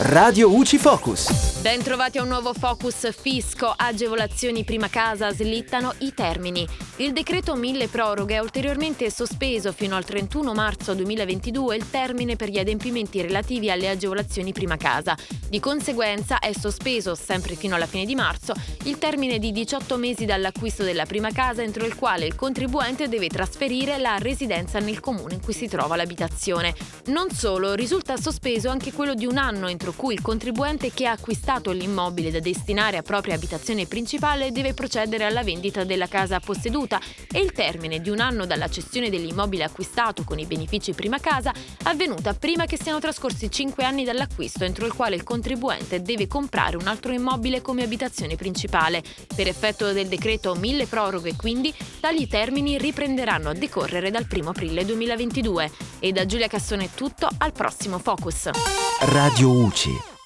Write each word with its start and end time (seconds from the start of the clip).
Radio 0.00 0.48
UCI 0.48 0.78
Focus. 0.78 1.57
Bentrovati 1.60 2.18
a 2.18 2.22
un 2.22 2.28
nuovo 2.28 2.54
Focus 2.54 3.12
Fisco. 3.12 3.74
Agevolazioni 3.76 4.62
prima 4.62 4.88
casa 4.88 5.32
slittano 5.32 5.92
i 5.98 6.14
termini. 6.14 6.64
Il 6.98 7.12
decreto 7.12 7.56
mille 7.56 7.88
proroghe 7.88 8.36
ha 8.36 8.42
ulteriormente 8.42 9.10
sospeso 9.10 9.72
fino 9.72 9.96
al 9.96 10.04
31 10.04 10.54
marzo 10.54 10.94
2022 10.94 11.76
il 11.76 11.90
termine 11.90 12.36
per 12.36 12.48
gli 12.48 12.58
adempimenti 12.58 13.20
relativi 13.20 13.72
alle 13.72 13.88
agevolazioni 13.88 14.52
prima 14.52 14.76
casa. 14.76 15.16
Di 15.48 15.58
conseguenza 15.58 16.38
è 16.38 16.52
sospeso, 16.52 17.16
sempre 17.16 17.56
fino 17.56 17.74
alla 17.74 17.86
fine 17.86 18.04
di 18.04 18.14
marzo, 18.14 18.54
il 18.84 18.98
termine 18.98 19.40
di 19.40 19.50
18 19.50 19.96
mesi 19.96 20.26
dall'acquisto 20.26 20.84
della 20.84 21.06
prima 21.06 21.32
casa 21.32 21.62
entro 21.62 21.84
il 21.84 21.96
quale 21.96 22.26
il 22.26 22.36
contribuente 22.36 23.08
deve 23.08 23.28
trasferire 23.28 23.98
la 23.98 24.16
residenza 24.18 24.78
nel 24.78 25.00
comune 25.00 25.34
in 25.34 25.40
cui 25.40 25.52
si 25.52 25.66
trova 25.66 25.96
l'abitazione. 25.96 26.74
Non 27.06 27.30
solo, 27.30 27.74
risulta 27.74 28.16
sospeso 28.16 28.68
anche 28.68 28.92
quello 28.92 29.14
di 29.14 29.26
un 29.26 29.38
anno 29.38 29.66
entro 29.66 29.92
cui 29.92 30.14
il 30.14 30.22
contribuente 30.22 30.92
che 30.92 31.06
ha 31.06 31.12
acquistato 31.12 31.46
l'immobile 31.72 32.30
da 32.30 32.40
destinare 32.40 32.98
a 32.98 33.02
propria 33.02 33.34
abitazione 33.34 33.86
principale 33.86 34.52
deve 34.52 34.74
procedere 34.74 35.24
alla 35.24 35.42
vendita 35.42 35.82
della 35.82 36.06
casa 36.06 36.40
posseduta 36.40 37.00
e 37.32 37.40
il 37.40 37.52
termine 37.52 38.00
di 38.00 38.10
un 38.10 38.20
anno 38.20 38.44
dalla 38.44 38.68
cessione 38.68 39.08
dell'immobile 39.08 39.64
acquistato 39.64 40.24
con 40.24 40.38
i 40.38 40.44
benefici 40.44 40.92
prima 40.92 41.18
casa 41.18 41.54
avvenuta 41.84 42.34
prima 42.34 42.66
che 42.66 42.76
siano 42.78 43.00
trascorsi 43.00 43.50
5 43.50 43.82
anni 43.82 44.04
dall'acquisto 44.04 44.64
entro 44.64 44.84
il 44.84 44.92
quale 44.92 45.16
il 45.16 45.22
contribuente 45.22 46.02
deve 46.02 46.26
comprare 46.26 46.76
un 46.76 46.86
altro 46.86 47.12
immobile 47.12 47.62
come 47.62 47.82
abitazione 47.82 48.36
principale. 48.36 49.02
Per 49.34 49.48
effetto 49.48 49.92
del 49.92 50.08
decreto 50.08 50.54
mille 50.54 50.86
proroghe 50.86 51.34
quindi 51.34 51.74
tali 51.98 52.28
termini 52.28 52.76
riprenderanno 52.76 53.48
a 53.48 53.54
decorrere 53.54 54.10
dal 54.10 54.26
1 54.30 54.50
aprile 54.50 54.84
2022. 54.84 55.70
E 56.00 56.12
da 56.12 56.26
Giulia 56.26 56.46
Cassone 56.46 56.84
è 56.84 56.90
tutto, 56.94 57.26
al 57.38 57.52
prossimo 57.52 57.98
Focus. 57.98 58.50
Radio 59.00 59.50
UCI. 59.50 60.17